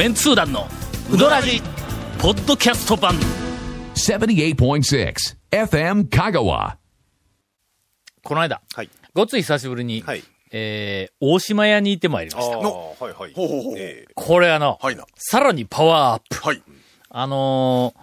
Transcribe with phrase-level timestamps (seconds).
[0.00, 0.66] メンツー団の
[1.12, 1.60] ウドラジ
[2.18, 3.16] ポッドキャスト版
[3.94, 5.14] 78.6
[5.50, 6.76] FM Kagawa.
[8.24, 12.56] この間、はいごっつい久しぶりに、はいえー、大島屋に行ってまいりました。
[12.56, 13.34] はいはい。
[13.34, 15.04] ほうほうほうええこれあの、はいな。
[15.16, 16.48] さらにパワーアップ。
[16.48, 16.62] はい。
[17.10, 18.00] あのー、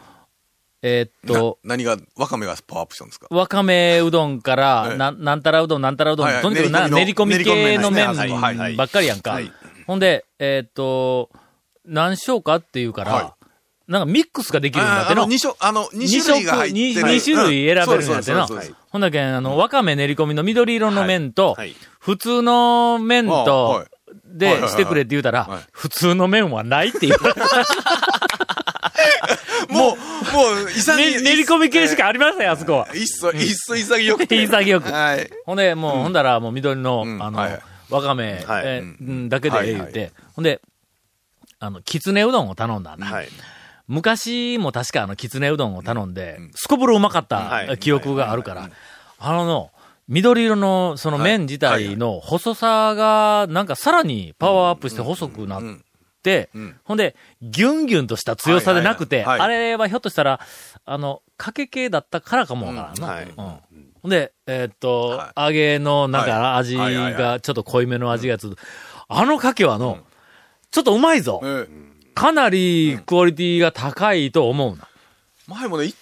[0.84, 3.26] えーっと、な何が、わかめがパワーアップしたんですか？
[3.32, 9.32] わかめうどんから、はいななんたらうどん、なんたらうどん、はいはいとにかくな練り込み練り込みの系の麺ばっかりやんか。
[9.32, 9.52] はい
[9.88, 11.32] ほんで、えーっと、
[11.88, 13.36] 何しようかっていうから、は
[13.88, 15.22] なんかミックスができるんだっての。
[15.22, 17.04] ああの、二種、あの、二種類が入って二る。
[17.04, 18.76] 二種類選べるんだってうんそうなそうそうそう。
[18.90, 23.86] ほんだけん、あの、わかめ練り込みの緑色の麺と、はい普通の麺と
[24.34, 27.16] い、で、してくれって言うたら、はい普通の麺はないっていう。
[29.70, 29.98] もう、
[30.34, 31.16] もう、潔い。
[31.16, 32.88] ね練り込み系しかありません、あそこは。
[32.94, 34.42] いっそ、いっそ潔くて。
[34.42, 35.30] 潔くはい。
[35.46, 37.40] ほんで、もう、ほんだら、もう緑の、うんあの、
[37.90, 38.46] わかめ、
[39.30, 40.62] だけでええ言うて、はいほんで、
[41.60, 43.06] あの、きつねうどんを頼んだんだ。
[43.06, 43.28] はい。
[43.88, 47.78] 昔も確かあの、きつねうどんを頼んで、すこぶるうまかったはい。
[47.78, 48.70] 記憶があるから、
[49.20, 49.72] あのの、
[50.08, 55.64] 緑色のその麺自体の細さが、なんかさらにパワーアップして細くなっ
[56.24, 56.80] て、ん。
[56.84, 60.40] ほんで、ギュンギュンとした強さでなくて、あれはひょっとしたら、
[60.86, 63.62] あの、かけ系だったからかもわからんな。
[64.02, 68.58] ほんで、えーっと、は揚げのなんかはい味がちょっと濃いめの味がつく。
[69.10, 70.00] あのかけはの、
[70.72, 71.42] ちょっとうまいぞ。
[71.44, 71.88] ええ。
[72.14, 74.88] かなりクオリティが高いと思うな。
[75.48, 75.96] 前もね、言っ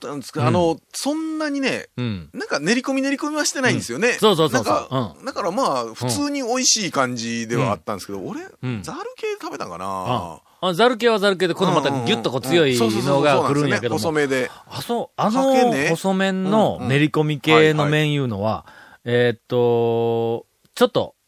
[0.00, 2.30] たんですけど、あの、そんなにね、うん。
[2.34, 4.12] なんか練り込み練り込みはしてないんですよね。
[4.12, 4.74] そうそうそうそう。
[4.74, 8.82] なんか、だからまあ、普通に美味しい感じではあったんですけど、俺、ん。
[8.82, 9.86] ザル系食べたかな。
[9.86, 13.98] ああザル系はザル系で、このまたギュッとこう強いのが来るんやけども。
[13.98, 14.50] 細めで。
[14.70, 15.88] あ、そう、あのね。
[15.88, 18.64] 細麺の練り込み系の麺いうのは、
[19.04, 21.21] えーっと、ちょっと、え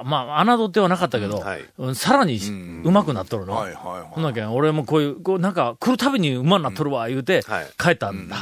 [0.00, 3.54] あ、まあ、侮ってはなかったけど、はいうんさらにんうまくなっとるの。
[3.54, 8.36] はいはいはいほんだけん俺もこういう、こうなんか来るたびにうまになっとるわ、言うてはい、帰ったんだ。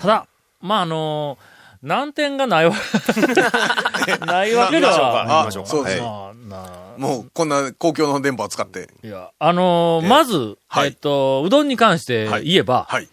[0.00, 0.26] ただ、
[0.60, 1.38] まあ、あの
[1.82, 2.74] 難点がないわ、
[4.26, 5.22] ないわけでは。
[5.22, 8.88] あ行きましょうかそうですまあなもう、こんな公共の電波を使って。
[9.04, 13.08] いや、あのーえまず、はいえっと、うどんに関して言えば、はい。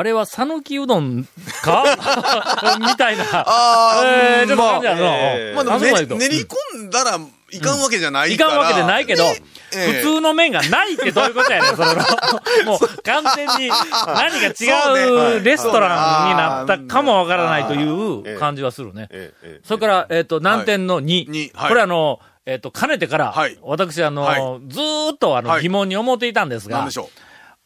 [0.00, 1.26] あれは讃岐うどん
[1.62, 1.84] か？
[2.80, 3.24] みたいな。
[3.32, 5.00] あえー、ちょっと感じやな。
[5.02, 5.54] えー。
[5.54, 7.18] まあでもねあで言うと練り込んだら
[7.52, 8.50] いかんわけじゃないいから。
[8.50, 12.02] かんわけでないけど、ねええ普通の麺がないってどういうことやねん、それの。
[12.64, 15.38] もう完全に何か違はい。
[15.40, 19.08] うレストランになったかもわからないという感じはするね。
[19.10, 21.30] ええええそれから、えっ、と、難点の2。
[21.30, 21.68] にはい。
[21.68, 23.58] これあの、えっ、と、かねてから、はい。
[23.62, 24.40] 私あの、はい。
[24.68, 25.62] ずーっとあの、はい。
[25.62, 26.88] 疑問に思っていたんですが。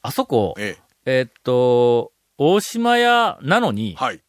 [0.03, 4.21] あそこ、ええっと、大島屋なのにえ。、はい。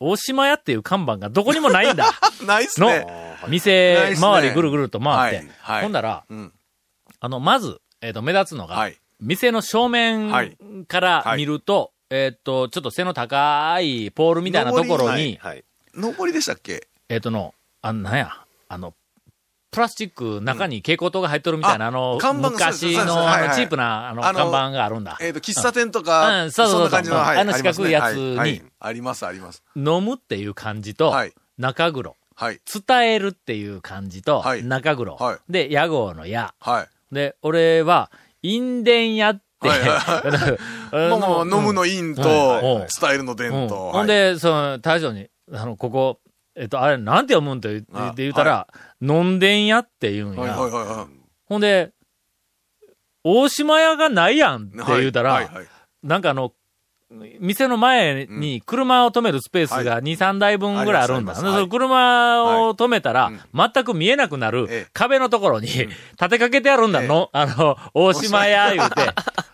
[0.00, 2.12] 大島屋っていう看板がどこにもないんだ。
[2.46, 3.06] ないっすのね。
[3.48, 5.36] 店ないっすね周りぐるぐると回って。
[5.38, 6.52] はいはいほんだら、うん。
[7.20, 8.96] あの、まず、えっ、と、目立つのが、はい。
[9.20, 15.64] 店の正面はいから見ると、えっ、と、ちょっと背の高いポールみたいなところに、はい。
[15.94, 16.86] 上りでしたっけ？
[17.08, 18.94] えっ、との、あの、なんや、あの、
[19.70, 25.18] プラスチック中に蛍光灯が入っとるみたいな、ああの、昔の、あの、チープな、あの、看板があるんだ。
[25.20, 27.18] えっと、喫茶店とか、うんそうそうそう。
[27.18, 29.62] あの四角いやつにありますあります。
[29.76, 32.16] 飲むっていう漢字と、はい中黒。
[32.34, 32.60] はい。
[32.88, 35.16] 伝えるっていう漢字と、はい中黒。
[35.16, 36.54] はいで、屋号の屋。
[36.60, 37.14] はい。
[37.14, 38.10] で、俺は、
[38.42, 39.68] 印伝屋って、
[41.10, 43.92] もう、飲むのインと、うん伝えるの伝うんと。
[43.92, 46.20] ほんで、その、大将に、あの、ここ、
[46.58, 47.84] えっと、あれ、なんて読むんって
[48.16, 48.66] 言ったら、
[49.00, 50.54] 飲んでんやって言うんや。
[51.46, 51.92] ほんで、
[53.22, 55.48] 大島屋がないやんって言うたら、
[56.02, 56.52] なんかあの、
[57.40, 61.34] 店の前に車を止めるスペースが2、3台分ぐらいあるんだ。
[61.34, 64.90] その車を止めたら、はい全く見えなくなるええ。
[64.92, 67.00] 壁のところに立てかけてあるんだ。
[67.00, 68.96] の、あの、大島屋言うて。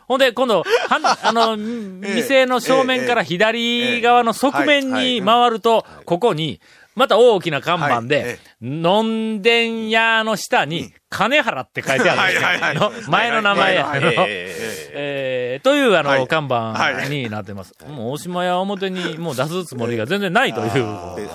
[0.08, 6.60] ほんで、今度、はん あの、店の正面から左側の側面に回ると、ここに、
[6.94, 12.48] また大きな看板で、のんでん屋の下に、金原って書いてあるんですよ。
[12.48, 13.02] はいはいはい。
[13.04, 13.84] の前の名前や。
[15.62, 16.26] というあの、はい。
[16.26, 17.10] 看板はい。
[17.10, 17.74] になってます。
[17.86, 20.70] もう大島屋表にもう出すつもりが全然ないという。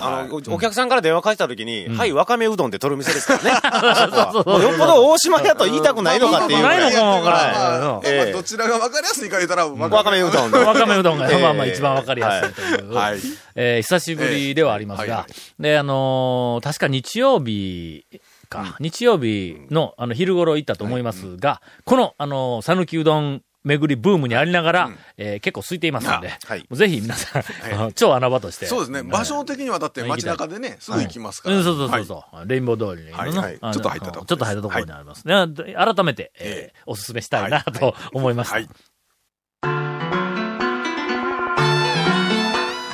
[0.00, 3.60] あの、おお客さんから電話返した時に、はい、わかめうどんって取る店ですからね。
[4.12, 6.62] そうそうもうよっぽど大島屋と言いたくないのかっていう。
[6.64, 8.32] ないのかもわからない。
[8.32, 10.50] どちらが分かりやすいか言ったら、わわかめうどん。
[10.50, 10.58] で。
[10.58, 12.92] わかめうどんが、えーまあまあ一番わかりやすいという。
[12.92, 13.18] はい。
[13.54, 15.26] えー久しぶりではありますが。
[15.60, 18.06] で、あのー確か日曜日
[18.48, 26.66] か、日曜日の、あの、昼頃行ったと思いますが、この、あのー、讃岐うどん巡りブームにありながら、えー結構空いていますので、はい。
[26.70, 27.42] ぜひ皆さん、
[27.74, 28.66] あの超穴場として。
[28.66, 29.02] そうですね。
[29.02, 31.56] 場所的にはだって街中でね、すぐ行きますから。
[31.56, 32.48] うん、そうそうそうはい。
[32.48, 33.58] レインボー通りに、はいはい。
[33.58, 35.26] ちょっと入ったところちょっと入ったところにあります。
[35.28, 35.46] ね。
[35.48, 38.54] で改めて、えーおすすめしたいなと思いました。
[38.54, 38.68] はい。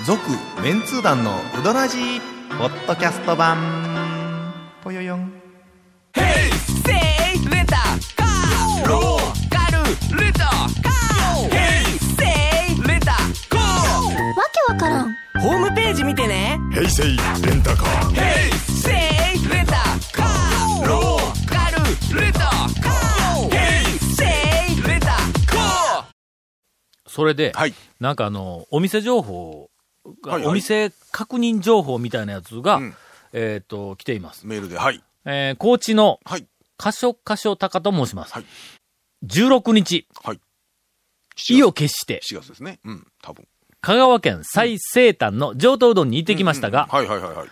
[0.04, 0.20] 続
[0.62, 2.20] メンツー団のウドラジー
[2.58, 3.85] ポッドキャスト版
[4.86, 5.20] ぽよよん。
[5.22, 5.28] わ
[14.52, 15.12] けわからん。
[15.40, 16.60] ホームページ見てね。
[16.72, 17.10] 平成レ
[17.56, 18.14] ンタカー。
[18.68, 18.92] セ
[19.34, 19.72] イレンタ
[20.12, 24.24] カーローカルレンタカーヘイセ
[24.72, 26.04] イレンタカー
[27.08, 27.74] それで、はい。
[27.98, 29.68] なんかあの、お店情報
[30.22, 30.50] が、はいはい。
[30.52, 32.94] お店確認情報みたいなやつが、うん
[33.38, 34.46] えっ、と、来ています。
[34.46, 35.02] メールで、はい。
[35.26, 36.46] えー高知の、はい。
[36.78, 38.32] カショカショタカと申します。
[38.32, 38.44] はい
[39.26, 40.40] 16日、はい。
[41.50, 42.78] 意を決して、7月ですね。
[42.84, 43.46] うん、多分。
[43.80, 47.48] 香川県最西端の上等うどんに行ってきましたが、はいはいはいはい。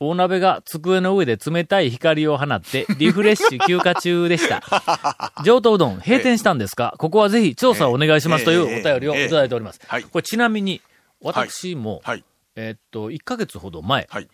[0.00, 4.62] 大鍋が机の上で冷たい光を放って、 リフレッシュ休暇中でした。
[5.44, 6.94] 上等うどん閉店したんですか？
[6.98, 9.80] ここはぜひ調査をお願いしますというおええ便りをいただいております。
[9.86, 10.80] はいこれちなみに、
[11.20, 12.24] 私も、はい。
[12.54, 14.28] えーっと、1ヶ月ほど前、はい。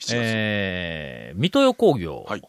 [0.00, 0.14] 7月。
[0.16, 2.42] えー、水戸代工業、はい。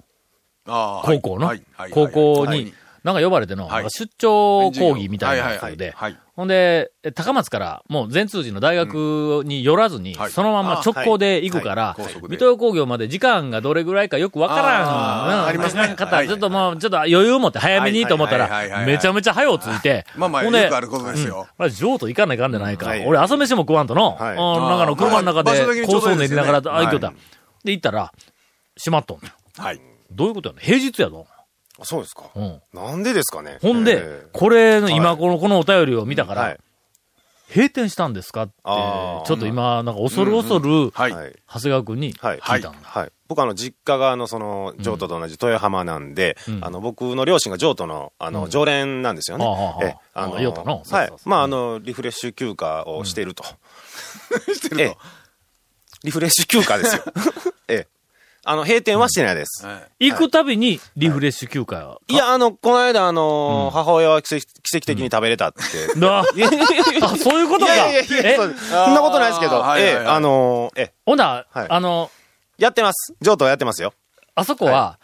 [0.66, 1.06] ああ。
[1.06, 2.60] 高校の、はいはい高校はい。
[2.66, 3.90] に、なんか呼ばれての、はい。
[3.90, 5.78] 出張講義みたいなやつ。
[5.78, 6.18] で、はい。
[6.36, 10.20] ほんで、え高松から、もう全通寺の大学に寄らずに、うん。
[10.20, 10.32] はい。
[10.32, 15.46] そのまま直行で行くから、水戸工業まで時間がどれぐらいかよくわからん、うん。
[15.48, 15.96] ありますね。
[15.96, 16.28] 方、はい。
[16.28, 21.48] ちょっともう、ちょっと余裕を持って早めにと思ったら、めちゃめちゃ早うついて、まあまあ、ほんでよくあることですよ。
[21.58, 22.86] あれ、譲渡行かないかんじゃないか。
[22.86, 23.06] はい。
[23.06, 27.14] 俺、朝飯も食わんとの、なんかの車の中でにちょうどいい構想練りながら、あ、行きよった。
[27.64, 28.12] はいで、行ったら、
[28.78, 29.82] 閉まっとんねんはい。
[30.12, 31.26] どういうことやねん平日やぞ。
[31.80, 32.30] あそうですか。
[32.36, 32.62] うん。
[32.74, 33.58] なんでですかね？
[33.62, 36.58] ほんで、えこれの、はい今この、このお便りを見たから。
[37.54, 38.44] 閉店したんですか？
[38.44, 41.12] って、ちょっと今、なんか恐る恐る、はい。
[41.12, 41.36] はい。
[41.48, 42.40] 長谷川君にはい。
[42.40, 42.80] 聞いたんだ。
[42.84, 43.12] はい。
[43.28, 49.46] 僕あの、実家があの、その、譲渡と同じ豊浜なんで、うんあの、僕の両親が譲渡の、あの、うん常連なんですよね。
[49.82, 51.14] ええあの、はい。
[51.26, 53.44] まあ、あの、リフレッシュ休暇をしていると。
[54.54, 54.98] してるええ
[56.04, 57.04] リフレッシュ休暇ですよ。
[57.68, 57.88] ええ。
[58.44, 59.68] あの、閉店はしてないです。
[60.00, 61.96] 行くたびにリフレッシュ休暇や。
[62.08, 64.46] いや、あの、この間、あの母親は奇跡
[64.80, 65.60] 的に食べれたって。
[66.04, 66.24] あ、
[67.18, 67.76] そういうことか。
[67.76, 68.36] いやいやいやえ？
[68.38, 68.46] そ
[68.90, 72.10] んなことないですけど、ええ、あのーええ、ほな、はいあの、
[72.58, 73.14] やってます。
[73.22, 73.94] 譲渡はやってますよ。
[74.34, 74.98] あそこは、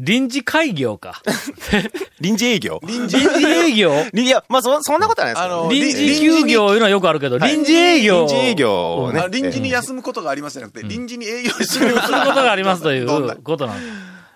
[0.00, 1.20] 臨時開業か。
[2.20, 2.80] 臨時営業？
[2.86, 3.92] 臨時営業？
[4.14, 8.20] いや、まあ、そ、そんなことはないですあの臨時休業いうのはよくあるけど、はい臨時営業。
[8.20, 13.92] 臨時営業をねあ臨時に休むことがありますじゃなくて、臨時に営業してるすることがありますということなんです。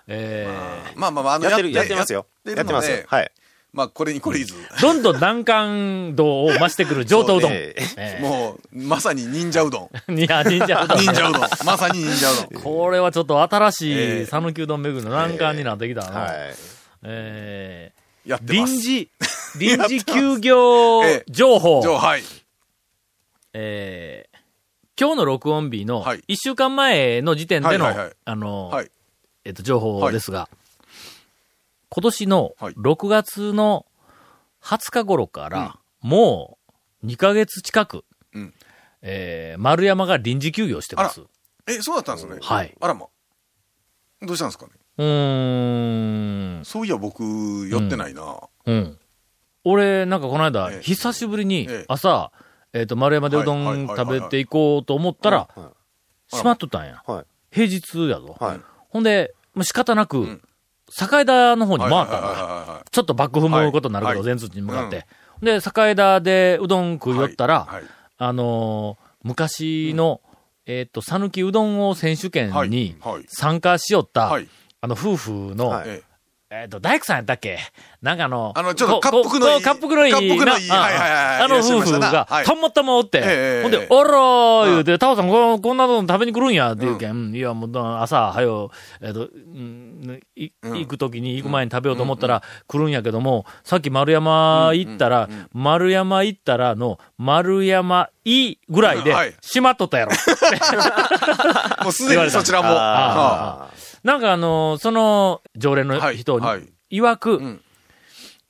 [0.07, 0.47] え
[0.95, 2.27] まあまあまあ、あの、やってる、ややってますよ。
[2.45, 2.97] ややってますよ。
[3.07, 3.31] はい。
[3.75, 4.53] まあ、これにこれいず。
[4.53, 7.51] ーどんどん難関度を増してくる上等うどん。
[8.21, 9.89] もう、まさに忍者うどん。
[10.07, 10.99] ー いや、忍者うどん。
[10.99, 11.41] 忍者うどん。
[11.65, 12.63] まさに忍者うどん。
[12.63, 16.19] これはちょっと新しええい讃岐うどん巡りの難関になってきたな。
[16.21, 16.55] はい。
[17.03, 17.91] え
[18.25, 18.73] やってます。
[18.73, 19.09] ー臨時、
[19.59, 21.81] 臨時休業ええ情報。
[21.81, 22.23] はい。
[23.53, 24.35] えー
[24.97, 27.93] 今日の録音日のはい1週間前の時点での、
[28.23, 28.89] あの、はい。
[29.43, 30.47] えっと、情報ですが、
[31.95, 33.85] 今年のはい6月の
[34.61, 36.57] 20日頃から、も
[37.01, 38.03] う2ヶ月近く、
[38.33, 38.53] うん
[39.01, 41.21] えー丸山が臨時休業してます。
[41.67, 42.37] え、そうだったんですね。
[42.41, 42.75] はい。
[42.81, 43.07] あらま。
[44.21, 44.73] どうしたんですかね？
[44.97, 46.65] うーん。
[46.65, 48.41] そういや、僕、寄ってないな。
[48.65, 48.99] うん。
[49.63, 52.31] 俺、なんかこの間、ええ久しぶりにええ朝、
[52.73, 55.59] えっ、と、丸山でうどん食べていこうと思ったら、はい
[56.27, 57.03] 閉まっとったんや。
[57.05, 57.25] はい。
[57.51, 58.35] 平日やぞ。
[58.39, 58.61] はい。
[58.89, 60.41] ほんで、もう仕方なく、ん
[60.97, 62.83] 境田の方に回ったんだ。
[62.89, 64.25] ちょっとバック踏むことになるけど、はい。
[64.25, 65.05] 全通寺に向かって。
[65.41, 67.75] で、境田でうどん食い寄ったら、はい。
[67.75, 67.83] はい。
[68.17, 70.21] あのー昔の、
[70.67, 72.69] えっ、と、讃岐うどん王選手権はい。
[72.69, 73.23] にはい。
[73.27, 74.47] 参加しよった、はい。
[74.81, 75.83] あの、夫婦の、
[76.51, 77.57] えっ、と、大工さんやったっけ？
[78.05, 80.69] なんかあの、あのちょっとこ恰幅のいいこ恰幅のいい。
[80.69, 82.45] はいはいはいあの夫婦がは、い。
[82.45, 88.69] たまたまおって、ええほんで、おらー言うて、タオさんここんなの食べに来るんや、って言うけん、いや、もう、朝、はよ、
[89.01, 89.27] えっ、と、
[90.35, 100.11] 行くときに、行く前に食べようと思ったら、来るんやけども、さっき丸山行ったら、丸山行ったらの、丸山いぐらいではい、閉まっとったやろ。
[101.83, 102.69] もうすでにそちらも。
[104.03, 106.45] なんかあの、その、常連の人に
[106.91, 107.61] 曰く、ん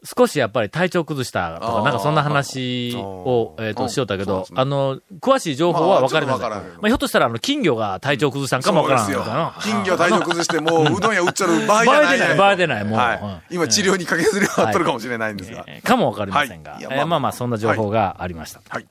[0.05, 6.49] 少しやっぱり体調崩したとか、なんかそんな話を、えっ、と、うんしよったけどあの、詳しい情報は分かりません。
[6.49, 9.05] まあひょっとしたら、あの、金魚が体調崩したんかもわからん。
[9.61, 12.99] 金魚体調崩して、もううどん屋売っちゃう場合じゃない 場合でない、場合でない、もう。
[12.99, 15.63] はいうん今治療にかけずりはあっとるかもしれないんですが。
[15.67, 18.61] えーかもわかりませんが、まあえーまあまあ、そんな情報がありました。
[18.69, 18.85] はい。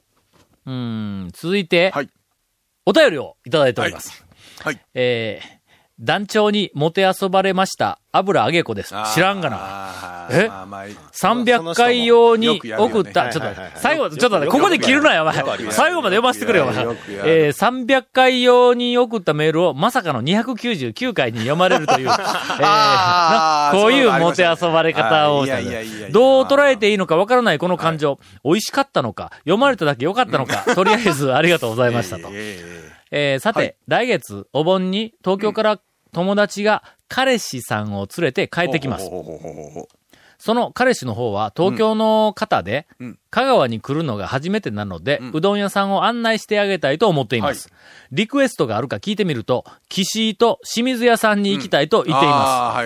[0.67, 2.09] うん、続いて、はい
[2.87, 4.25] お便りをいただいております。
[4.63, 4.79] はい。
[4.95, 5.64] えー
[6.01, 8.95] 団長にもてあそばれました、油揚げ子です。
[9.15, 9.57] 知らんがな。
[9.57, 10.49] なえ？
[10.49, 15.35] まあまあ300回用に送った、ちょっとはいはいはい、最後、 ちょっと待って、ここで切るなよ、お前。
[15.71, 16.85] 最後まで読ませてくれよ、お前。
[17.25, 25.47] えー300回用に送ったメールをまさかの299回に読まれるという、 えーこういうもてあそばれ方を
[26.11, 32.29] どう捉えていいのかわからないこの感情、美味しかったのか、読まれただけ良かったのか、 とりあえずありがとうございましたと。
[32.33, 35.81] えええーさて、はい来月、お盆に東京から
[36.13, 39.09] 友達が彼氏さんを連れて帰ってきます。
[39.09, 39.89] ほうほうほうほうほう
[40.45, 43.19] その彼氏の方は東京の方で、うん。
[43.31, 47.73] 香川に来るのが初めてなので、うどん屋さんを案内してあげたいと思っています。
[48.13, 52.77] リクエストがあるか聞いてみると、岸井と清水屋さんに行きたいと言っています。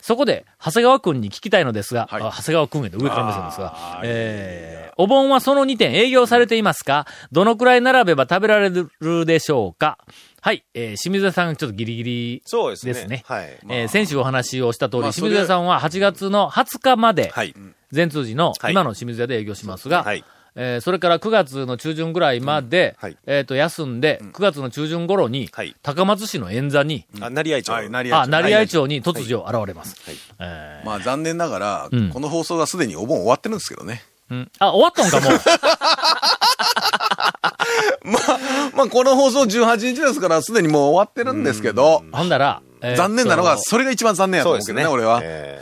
[0.00, 2.22] そこで、長谷川くんに聞きたいのですが、はい。
[2.22, 7.06] あ長谷川くんへと上から目線ですがえーお盆はその2点営業されていますか？
[7.30, 9.98] どのくらい並べば食べられるでしょうか？
[10.40, 12.92] はい、えー清水屋さんちょっとギリギリそうですね。
[12.92, 13.24] ですね。
[13.26, 13.58] はい。
[13.68, 17.54] えー先週お話をした通り、まあ清水屋さんは8月の20日まで、はい。
[17.90, 20.24] 全通寺のはい今の清水屋で営業しますが、はい。
[20.54, 27.72] えーそれから9月の中旬ぐらいまで、うんはいえっ、と、休んで、9月の中旬頃に、はい高松市の円座に、あ、成合町。
[27.72, 29.96] はい、成あ、合成合町に突如現れます。
[30.04, 34.02] はいえまあ残念ながら、うんこの放送がすでにお盆終わってるんですけどね。
[34.30, 35.40] ーうんあ、終わったんかもう。
[38.04, 38.38] まあ、
[38.74, 45.20] まあこの放送18日ですからすでにもう終わってるんですけど、ほんだら、えー残念なのが、とそれが一番残念やと思うけどね、俺は。
[45.22, 45.60] え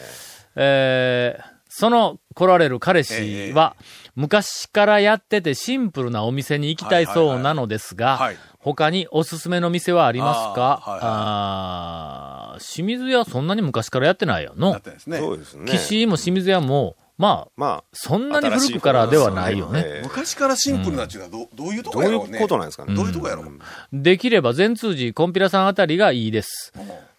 [0.56, 3.76] えーその来られる彼氏は、
[4.14, 10.82] 昔からやっててシンプルなお店に行きたいそうなのですが、はいはいはい他におすすめの店はありますか？
[10.84, 14.80] あーはいはいあー清水屋そんなに昔からやってないよなのっ。
[14.80, 15.18] てですね。
[15.18, 15.70] そうですね。
[15.70, 19.82] 岸井も清水屋も、まあ、まあ、そんなに古くからではないよね。
[19.84, 22.38] ええ昔からシンプルなっていうのはどどういうとどういこやろうね。
[22.38, 22.94] うことなんですかね。
[22.94, 23.58] どういうとこやろう。
[23.92, 26.72] できれば全通寺コンピラさんあたりがいいです。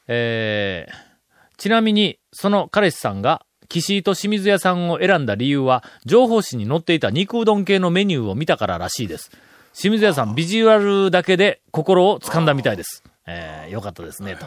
[0.07, 9.31] えー、ちなみに、その彼氏さんが、岸井と清水屋さんを選んだ理由は、情報誌に載っていた肉うどん系のメニューを見たかららしいです。
[9.73, 13.03] 清水屋さん、ビジュアルだけで心を掴んだみたいです。
[13.27, 14.45] えー、よかったですね、と。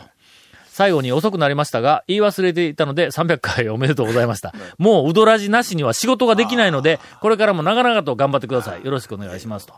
[0.80, 4.54] 最後に遅くなりましたが、言い忘れていたので300回おめでとうございました。
[4.78, 8.82] もううどらじなしには仕事ができないので、これからも長々と頑張ってください。
[8.82, 9.74] よろしくお願いしますと。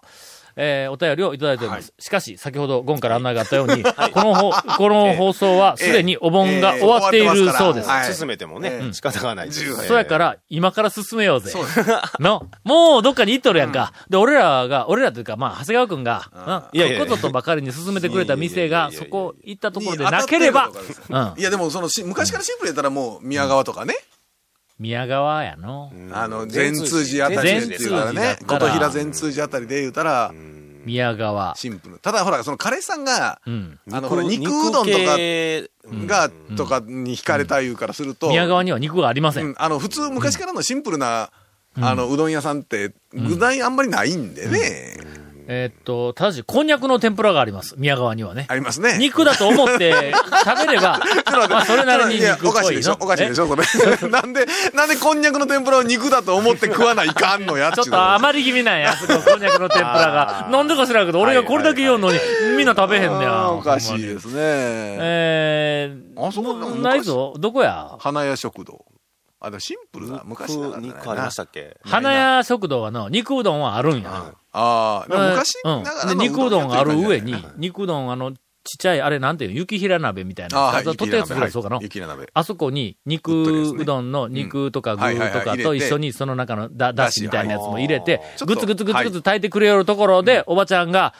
[0.56, 1.92] えーお便りをいただいております。
[1.98, 7.88] しかし、先ほどゴンから案内があったように、このほ、 この放送はすでにお盆が終わっているそうです。
[7.88, 11.52] はい進めてもね、仕方がないそうやから、今から進めようぜ。
[12.20, 13.92] の、もうどっかに行っとるやんか。
[14.08, 16.96] で、俺らが、俺らというか、まあ、長谷川くんが、うんいやいや。
[16.96, 20.70] いやこことばかりに進めてくれた店が、そこ行ったところでなければ、
[21.10, 21.34] うん。
[21.36, 23.94] いやでもそのし昔からシンプルやったらもう宮川とかね、
[24.82, 25.92] 宮川やの。
[26.10, 28.36] あの善通寺あたりでっていうからね。
[28.48, 30.34] 琴平善通寺あたりで言うたら
[30.84, 31.54] 宮川。
[31.54, 33.78] シンプルただほらその彼氏さんが、うん。
[33.92, 35.70] あのほら肉うどんとか系。
[36.06, 39.54] が、とかに惹かれたいうからすると、宮川には肉がありません。
[39.56, 41.30] あの普通昔からのシンプルな、
[41.80, 44.96] あのうどん屋さんって具材あんまりないんでね、
[45.48, 47.74] えーっと、ただし、こんにゃくの天ぷらがあります。
[47.76, 48.46] 宮川にはね。
[48.48, 48.96] ありますね。
[48.98, 50.12] 肉だと思って
[50.44, 51.00] 食べれば、
[51.50, 52.50] まあ、それなりに肉っぽいの。
[52.50, 52.96] おかしいでしょ？
[53.00, 53.46] おかしいでしょ？
[53.96, 60.48] それ なんでなんでこんにゃくの天ぷらを肉だと思って食わないかんのやっちょっと余り気味なんや、そここんにゃくの天ぷらが。
[60.52, 62.18] なんでか知らんけど、俺がこれだけ言うのに、
[62.56, 63.50] みんな食べへんねや。
[63.50, 67.34] おかしいですね、えー、あそこなんかないぞ。
[67.38, 67.96] どこや？
[67.98, 68.84] 花屋食堂。
[69.40, 71.76] あでもシンプルな昔ながらだね肉ありましたっけ？
[71.84, 74.26] 花屋食堂はの、肉うどんはあるんや。
[74.52, 75.82] ああ昔うん。
[75.82, 78.38] ながらでの肉うどんがある上に肉うどんあの、ちっ
[78.78, 79.56] ちゃい、あれなんていうの？
[79.56, 80.58] 雪平鍋みたいな。
[80.58, 81.78] ああはい取ったやつぐらいそうかな。
[81.80, 82.28] 雪鍋。
[82.32, 91.12] あそこに肉うどんの肉とか具とかと一緒にその中のだだしみたいなやつも入れてい、ぐつぐつぐつぐつ炊いてくれよるところで、おばちゃんが、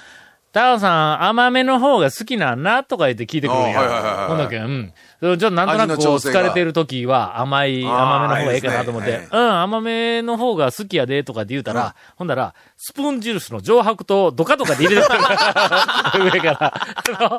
[0.52, 4.26] タオさん甘めの方が好きなんなとか言って聞いてくるんあはいはいはいはいや。
[4.28, 4.92] ほんだけん、うん。
[5.20, 15.18] ちょっとなんとなくこう味の調整が疲れてる時は甘い、甘めの方がええかなと思っていいですね、うん、甘めの方が好きやでとかって言うたら、ほんだら、スプーン印の上白糖ドカドカで入れてくる。
[16.32, 16.74] 上から。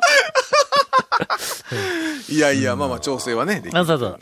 [2.28, 4.18] いやいやまあまあ調整はねできるあそうそう。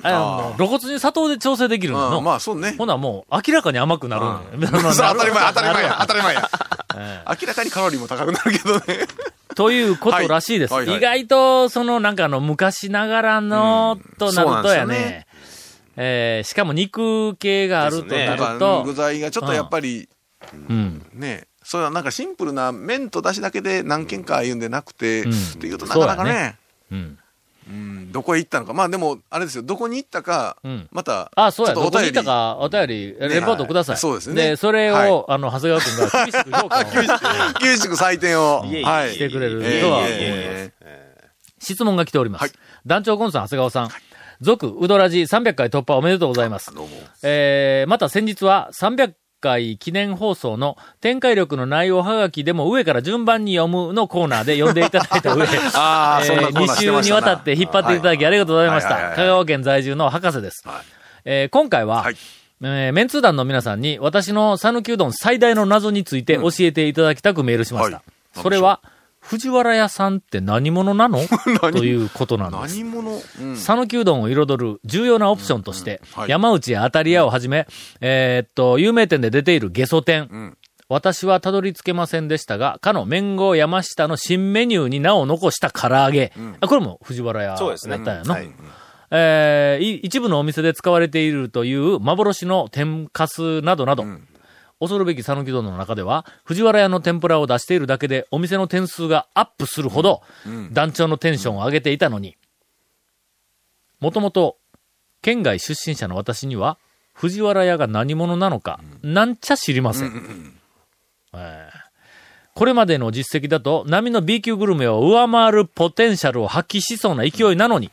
[0.56, 2.20] 露骨に砂糖で調整できるの。
[2.20, 2.74] まあそうね。
[2.78, 4.26] ほなもう明らかに甘くなる
[4.60, 5.98] 当たり前当たり前や。
[6.02, 6.50] 当たり前や。
[6.96, 9.06] え明らかにカロリーも高くなるけどね。
[9.54, 10.74] ということらしいです。
[10.74, 10.90] はいはい。
[10.90, 14.94] はい意外と、そのなんかあの昔ながらの、となるとやね。
[14.94, 15.26] ね。
[15.96, 20.08] えー、しかも肉系があるとなると、具材がちょっとやっぱり、
[20.68, 21.04] うん。
[21.12, 25.32] ね、そういうなんかシンプルな麺と出汁だけで何軒か言うんでなくて、うん。
[25.32, 26.56] っていうとなかなかね、
[26.92, 27.18] うん。
[27.68, 28.72] うん、どこへ行ったのか。
[28.72, 33.94] まあでも、あれですよ、どこに行ったか、うんまた、あ、そうや、どこにいたか、お便り、レポートください。
[33.94, 36.84] はいそうですねで、それを、はいあの、長谷川君が厳しく評価を
[37.62, 39.12] 厳しく採点を、 はい。
[39.12, 40.86] してくれるとええは思いえます。
[40.86, 41.12] え
[41.60, 42.42] 質問が来ております。
[42.42, 42.52] はい
[42.84, 43.90] 団長コンさん、長谷川さん。
[44.40, 46.74] 続、うどらじ300回突破おめでとうございます。
[46.74, 46.96] どうも。
[47.22, 55.44] えー、また先日は300回記念放送の展開力の内容はがきでも上から順番に読むのコーナーで読んでいただいた上、
[55.74, 57.02] あーそんなコーナー2してましたな。
[57.02, 59.12] 週にわたって引っ張っていただきありがとうございました。
[59.16, 60.66] 香川県在住の博士です。
[60.66, 60.76] はい。
[61.24, 62.16] えー今回は、はい。
[62.62, 67.96] えーメンツー団の皆さんに私の讃岐うどん最大の謎について教えていただきたくメールしました。
[67.96, 68.02] は
[68.36, 68.40] い。
[68.40, 68.80] それは、
[69.22, 71.20] 藤原屋さんって何者なの？
[71.72, 72.76] ということなんです。
[72.76, 73.22] 何者？
[73.40, 73.56] うん。
[73.56, 76.28] 讃岐うどんを彩る重要なオプションとして、はい。
[76.28, 77.66] 山内や当たり屋をはじめ、
[78.00, 80.22] えーっと、有名店で出ているゲソ天。
[80.24, 80.58] ん。
[80.88, 86.32] 私はたどり着けませんでしたが、かの麺号山下の新メニューに名を残した唐揚げ。
[86.60, 87.96] あこれも藤原屋だったそうですね。
[87.98, 88.04] ん。
[88.04, 88.34] やの。
[88.34, 88.50] はい。
[89.14, 94.04] えーい一部のお店で使われているという幻の天かすなどなど、
[94.82, 100.22] 恐るべき讃岐うどんの中では、藤原屋の天ぷらを出しているだけでお店の点数がアップするほど、
[100.72, 102.36] 団長のテンションを上げていたのに、
[104.00, 104.56] もともと、
[105.22, 106.78] 県外出身者の私には、
[107.14, 110.52] 藤原屋が何者なのか、なんちゃ知りません。
[111.32, 111.82] えー。
[112.54, 117.88] これまでの実績だと、波の B 級グルメを上回るポテンシャルを発揮しそうな勢いなのに、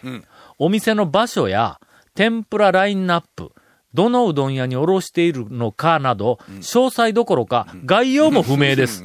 [0.57, 1.79] お店の場所や
[2.15, 3.51] 天ぷらラインナップ、
[3.93, 9.03] どのうどん屋におろしているのかなど、詳細どころか概要も不明です。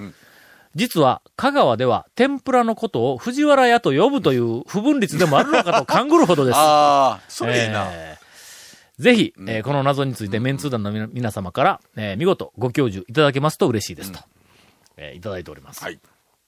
[0.74, 6.56] 実は、香川では天ぷらのことを藤原屋と呼ぶという不分率でもあるのかと勘ぐるほどです。
[6.56, 7.86] ああ、それいいな。
[7.90, 8.24] えー
[8.96, 14.20] ぜひ、えーこの謎についてメンツー団の皆皆様から、えー見事ご教授いただけますと嬉しいですと、
[14.96, 15.82] えーいただいております。
[15.82, 15.98] はい。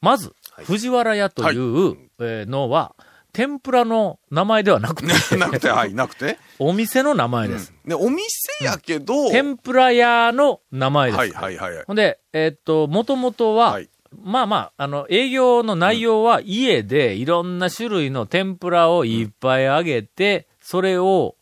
[0.00, 0.32] まず、
[0.64, 2.94] 藤原屋という、えーのは、
[3.36, 6.38] 天ぷらの名前ではなくて、 なくて、はい、なくて。
[6.58, 7.70] お店の名前です。
[7.84, 8.24] で、お店
[8.62, 11.18] やけど、天ぷら屋の名前です。
[11.18, 11.84] はいはいはいはい。
[11.86, 13.90] ほんで、えーっと、もともとは、はい
[14.22, 21.36] まあまあ、あの、営業の内容は家でいろんな種類の天ぷらをいっぱい揚げて、それを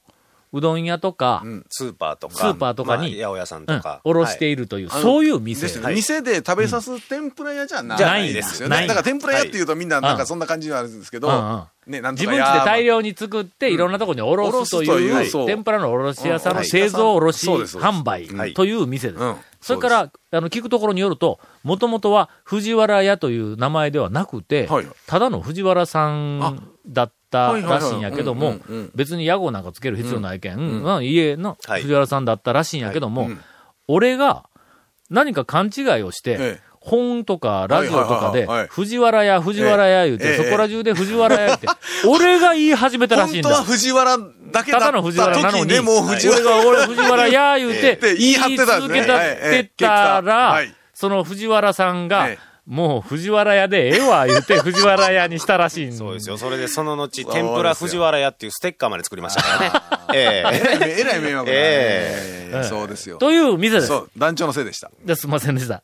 [0.54, 2.34] うどん屋とか、スーパーとか。
[2.36, 4.00] スーパーとかにまあ八百屋さんうんとか。
[4.04, 5.62] おろしていいるという、あのそういう店。
[5.62, 5.92] ですね。
[5.92, 8.86] 店で食べさす天ぷら屋じゃないじゃないんですよね。
[8.86, 16.66] だから天ぷら屋っていうとみんななんうんかそんな感じはあるんですけどうんうん、ね、なんと自分か屋家で大量に作って、いろんなところにおろすとい、いう天ぷらのおろし屋さんのはい。
[16.66, 17.94] 製造卸そうですそうです。
[17.94, 18.50] 販はい。
[18.50, 19.22] 売という店です。
[19.22, 19.36] うん。
[19.60, 28.56] それから、あの、聞くところによると、もともとは藤原屋という名前ではなくてはい、ただの藤原さんだったらしいんやけども
[28.94, 31.04] 別に屋号なんかつける必要ないけん、うん。
[31.04, 31.82] 家のはい。
[31.82, 33.30] 藤原さんだったらしいんやけども
[33.88, 34.44] 俺が
[35.10, 40.36] 何か勘違いをしてええ、本とかラジオとかで藤原屋、藤原屋言うて、ええ。
[40.36, 41.66] そこら中で藤原屋って、
[42.06, 43.48] 俺が言い始めたらしいんだ。
[43.48, 43.64] 本当は。
[43.64, 44.78] 藤原だけだ。
[44.78, 46.84] ったただの藤原なのに、時でもう藤原、俺が。
[46.84, 50.74] 俺藤原や言うて、って言い張ってたんですね言い続けたってたら、はい。
[50.92, 52.54] その藤原さんが、ええ。
[52.66, 56.38] もう藤原屋でええわ言うて藤原屋にしたらしいんそうですよ。
[56.38, 60.18] それでその後、天ぷら藤原屋っていうステッカーまで作りましたからね。
[60.18, 60.78] えええ。
[60.78, 62.50] らいえらい迷惑なえ。
[62.54, 62.64] ええ。
[62.64, 63.18] そうですよ。
[63.18, 63.88] という店です。
[63.88, 63.96] そ。
[63.98, 64.90] う、団長のせいでした。
[65.04, 65.82] ですいませんでした。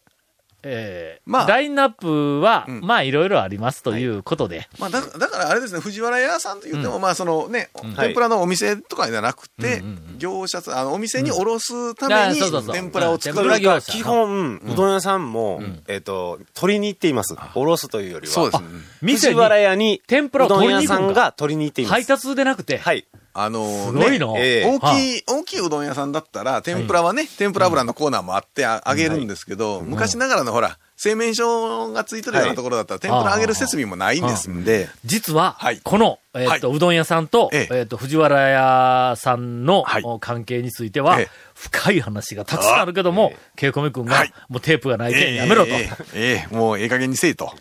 [0.62, 2.80] ええまあラインナップは、ん。
[2.80, 9.82] まあいろいろありますということで、まあ、だだからあれですね、藤原屋さんと言っても、まあ、そのね、はい天ぷらのお店とかじゃなくて、
[10.18, 12.40] 業者さん、あの、お店におろすために
[12.72, 13.92] 天ぷらを作る天ぷら業者。
[13.92, 17.36] 基本、うどん屋さんも、えっと、取りに行っています。
[17.54, 18.32] おろすというよりは。
[18.32, 18.68] そうですね。
[19.02, 21.92] 藤原屋に、天ぷらをんが取りに行っています。
[21.92, 23.06] 配達でなくて、はい。
[23.32, 24.36] あのすごいの。
[24.38, 24.64] ええ。
[24.66, 35.80] 大きい、大きいうどん屋さんだったら、天ぷらはね、天ぷら油のコーナーもあってああげるんですけど、昔ながらのほら、製麺所がついてるようなところだったら、天ぷら揚げる設備もないんですんで、実は、はい。
[35.82, 37.82] この、えっ、と、はうどん屋さんと、ええ。
[37.82, 40.02] っ、と、藤原屋さんの、はい。
[40.04, 41.28] お関係については、ええ。
[41.54, 44.32] 深い話がたくさんあるけども、ケイコメ君が、はい。
[44.48, 45.70] もうテープがないけんやめろと。
[45.70, 47.54] ええええもうええ加減にせいと。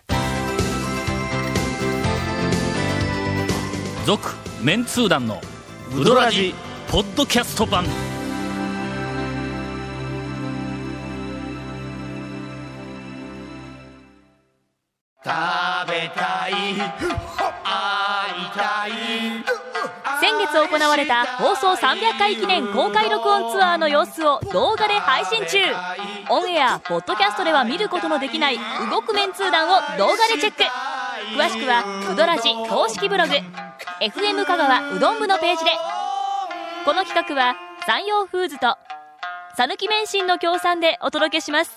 [4.05, 4.27] 続、
[4.63, 5.39] メンツー団の、
[5.91, 6.53] ウドラジ、
[6.87, 7.83] ポッドキャスト版。
[20.21, 25.57] 先月行われた放送300回記念公開録音ツアーの様子を動画で配信中。
[26.29, 28.59] オンエアポッドキャストでは見ることのできない
[28.91, 30.63] 動くメンツー団を動画でチェック。
[31.35, 33.33] 詳しくは「ウドラジ」公式ブログ
[34.01, 35.71] FM 香川うどん部のページで。
[36.85, 38.77] この企画は山陽フーズと
[39.57, 41.71] 讃岐免震の協賛でお届けします。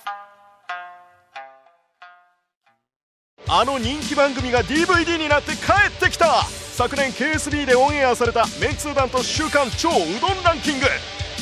[3.48, 6.44] あの人気番組が DVD になって帰ってきた。
[6.44, 10.86] 昨年 KSB でオンエアされたメンツー団と週刊超うどんランキング。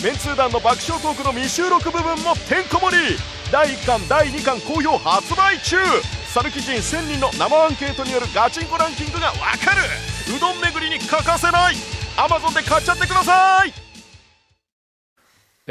[0.02, 3.18] メンツー団の爆笑トークの未収録部分もてんこ盛り。
[3.52, 5.76] 第1巻第2巻好評発売中。
[6.32, 10.09] サヌキ人1000人の生アンケートによるガチンコランキングがわかる。
[10.28, 11.74] うどん巡りに欠かせない。
[12.16, 13.89] Amazon で買っちゃってください。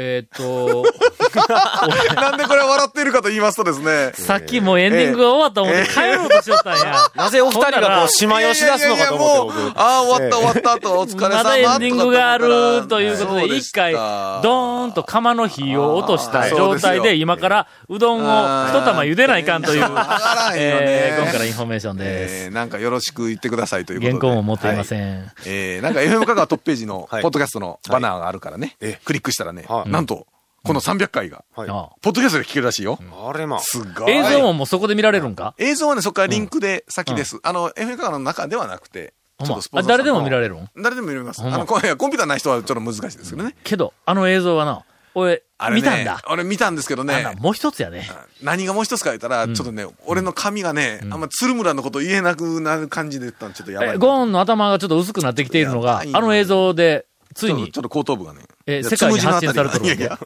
[0.02, 0.82] えーっと、
[2.14, 4.12] なんでこれ笑っているかと言いますとですね。
[4.14, 6.94] さっきもうエンディングが終わった思って帰ろうとしよったんや。
[7.14, 19.84] なぜお二人がこう、島よし出すのかと思っていやいやいやもうああ、終わった終わったと、お疲れ様まだエンディングがあるということで、一回、ドーンと釜の火を落とした状態で、今からうどんを一玉茹でないかんという、
[20.56, 22.34] えー今からインフォメーションです。
[22.46, 24.18] えーなんかよろしく言ってくださいということで。
[24.20, 25.04] 原稿も持っていませはい。
[25.04, 25.30] ん。
[25.46, 27.24] えーなんか FM 香川トップページの、ポはい。
[27.24, 29.04] ッドキャストのバナーがあるからね、ええ。
[29.04, 30.26] クリックしたらね、はいなんと、
[30.62, 32.98] この300回が、ポッドキャストで聞けるらしいよ。
[33.26, 33.58] あれまあ。
[33.60, 34.12] すごい。
[34.12, 35.54] 映像ももうそこで見られるんか？
[35.58, 37.38] 映像はね、そこからリンクで先です。
[37.42, 40.68] あの、FM 香川の中ではなくて、ちょっとスポンサーさんのあ誰でも見られるん？
[40.82, 41.42] 誰でも見れます。
[41.42, 43.56] あの、こいやコンピューターない人はちょっと難しいですけどね。
[43.64, 46.22] けど、あの映像はな、俺、あれね見たんだ？
[46.30, 47.26] 俺見たんですけどね。
[47.38, 48.06] もう一つやね。
[48.42, 57.72] 何がもう一つか言ったら、ちょっとね、俺の髪がね、あんま鶴村のこと言えなくなる感じで言ったのちょっとやばいゴーンの頭がちょっと薄くなってきているのが、あの映像で、ついに。
[57.72, 58.40] ちょっと後頭部がね。
[58.66, 60.18] え世界に発信されてるいやいや。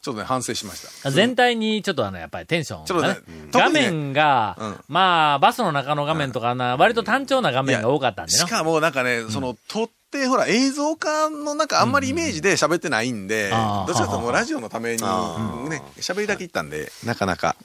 [0.00, 1.10] ちょっとね、反省しました。
[1.10, 3.14] 全体にちょっとあの、やっぱりテンションがね。
[3.14, 4.76] ちょっとね、画面が、うん。
[4.88, 8.46] まあ、バスの中の画面とかな、割と単調な画面が多かったんでな。
[8.46, 17.56] しかもなんかね、その、撮って、ほら、映像化のなんかあんまりイメージで喋ってないんで、どっちかともうラジオのために、ね、喋りだけ言ったんで、なかなか。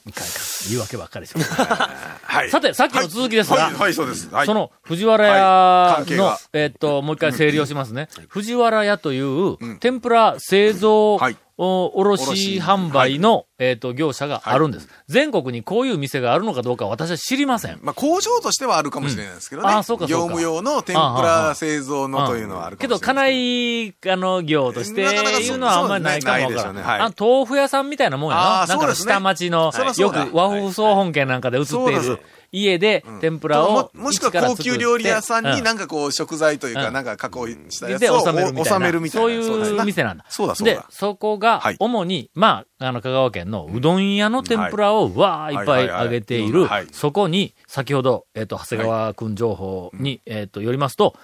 [0.68, 1.34] 言い訳ばっかりし。
[2.50, 4.28] さて、さっきの続きですが、はい、はい、そうです。
[4.30, 4.46] はい。
[4.46, 6.10] その、藤原はい。
[6.10, 8.08] 屋の、えっと、もう一回整理をしますね。
[8.28, 14.88] 藤原屋という、天ぷら製造、はいお卸販売の、えっと、業者があるんです。
[15.06, 17.78] 全国にこういう店があるのかどうか私は知りません。
[17.82, 19.68] まあ、工場としてはあるかもしれないですけどね。
[19.68, 23.92] うんあーそうかそうか業務用の天ぷら製造のというのはあるかけど、もしれない。
[23.94, 26.76] 家内、あの、業として、いうのはあんまりないかもわからん。
[26.76, 28.76] ねはいあ豆腐屋さんみたいなもんやあな。
[28.76, 32.20] なんか下町の、よく和風総本家なんかで映っている
[32.54, 36.94] 家で天ぷらをも、もしくは高級料理屋さんにななんかこう食材というかうん。
[36.94, 39.22] なんか加工したやつで、を収めるみたいな。
[39.22, 40.24] そういう店なんだ。
[40.28, 46.68] そうだそうだ。、でそこがはい、主に、まあ、あの、香川県のうどん屋の天ぷらを、わーいっぱい揚げている。
[46.92, 51.16] そこに、先ほど、えっと、長谷川くん情報に、えっと、よりますと、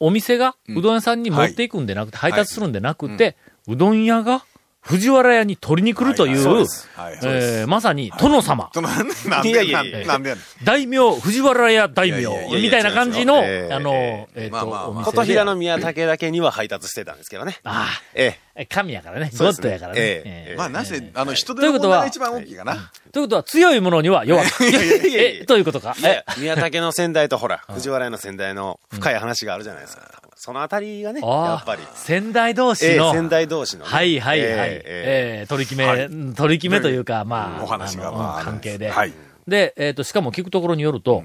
[0.00, 3.36] お店がうどん屋さんに持っていくんでなくて、配達するんでなくて、
[3.68, 4.44] うどん屋が
[4.82, 8.70] 藤原屋に取りに来るというえーまさに殿様、
[10.64, 12.18] 大名、藤原屋大名
[12.60, 15.16] みたいな感じの、あの、ええっと、まあお店で。
[15.18, 17.58] 琴平の宮武だけには配達してたんですけどね。
[17.64, 19.26] あえあ、神やからね。
[19.26, 19.68] ゴッそうですね。
[19.68, 20.00] ドやからね。
[20.00, 22.90] ええええまあ、なぜ、あの、人手ということはの問題が一番大きいかな。
[23.12, 24.64] ということは、強いものには弱く。
[24.64, 25.94] え、ということか？
[26.04, 30.19] え、宮武の先代とほら、藤原屋の先代の深い話があるじゃないですか。
[30.42, 31.82] そのあたりがね、やああっぱり。
[31.92, 33.90] 仙台同士の、ええ先代同士のね。
[33.90, 34.48] はいはいはい。
[34.48, 34.84] ええ
[35.40, 38.88] ええ取り決め、取り決めというか、まあ、お話が関係で。
[38.88, 39.12] はい
[39.46, 41.24] で、えっ、と、しかも聞くところによると、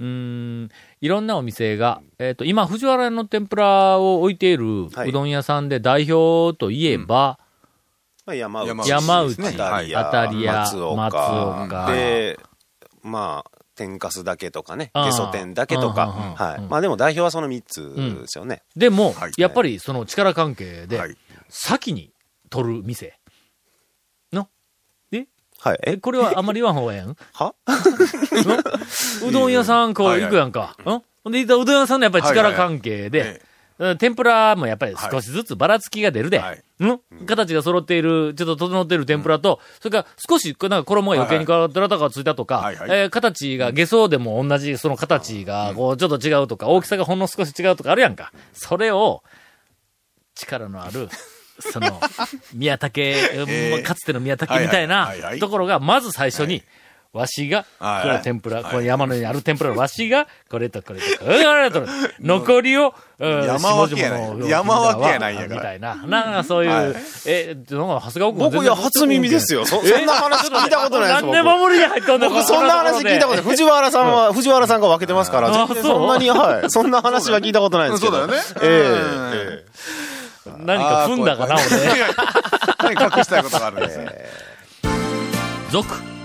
[0.00, 0.68] うーん、
[1.00, 7.38] いろんなお店が、えっ、と、今、藤原の天ぷらを置いているはいうどん屋さんで代表といえば、
[8.24, 8.88] まあ山内。
[8.88, 10.96] 山内、ですねはい当たり屋、松岡。
[10.96, 11.14] 松
[11.66, 11.92] 岡。
[11.92, 12.40] で、
[13.02, 16.06] まあ、天かすだけとかね、ゲソ天だけとうんか。
[16.06, 16.34] うんうん。
[16.34, 16.60] はい。
[16.62, 18.62] まあでも代表はその3つですよね。
[18.74, 19.32] でも、はい。
[19.36, 21.16] やっぱりその力関係で、はい。
[21.48, 22.12] 先に
[22.50, 23.18] 取る店。
[24.32, 24.48] の？
[25.12, 25.26] え
[25.60, 25.78] はい。
[25.86, 27.14] え、えこれはあんまり言わん方がええん。
[27.34, 27.54] は？
[29.24, 30.76] うどん屋さんこう行くやんか。
[30.80, 30.82] ん。
[30.82, 33.40] ほんで、うどん屋さんのやっぱり力関係えで、うん
[33.98, 36.38] 天ぷらもやっぱり少しずつばらつきが出るで。
[36.38, 36.62] はい。
[36.84, 37.26] ん？
[37.26, 42.90] 形が揃っている、ちょっと整っている天ぷらと、それから少しなんか衣が余計にどらたかついたとか、はいはい。
[42.90, 48.32] えー形が下層でも同じその形がこうちょっと違うとか、大きさがほんの少し違うとかあるやんか。
[48.52, 49.22] それを、
[50.34, 51.08] 力のある、
[51.60, 52.00] その、
[52.54, 53.82] 宮武、ー。
[53.82, 56.62] かつての宮武みたいなところが、まず最初に、
[57.12, 58.02] わしが、はい。
[58.02, 58.70] これ天ぷら、はい。
[58.70, 61.86] この山の上にある天ぷらのわしが、これとこれとこれと、
[62.20, 64.50] 残りを、うん山分けやない。
[64.50, 65.56] 山分けやないんやから。
[65.56, 65.94] みたいな。
[66.06, 66.94] なんかそういう、はい。
[67.26, 69.64] え、なんか、長谷川君僕、いや、初耳ですよ。
[69.64, 73.50] そそんな話聞いたことないです何で守りに入ったんだ僕、そんな話聞いたことない。
[73.50, 76.70] 藤原さんは、藤原さんが分けてますから、そんなに、はい。
[76.70, 78.18] そんな話は聞いたことないですけど。
[78.18, 78.46] そうだよね。
[78.62, 79.66] ええ
[80.58, 82.94] 何か踏んだかな、俺。
[82.94, 84.10] 何隠したいことがあるんですよ。
[85.70, 85.94] 続、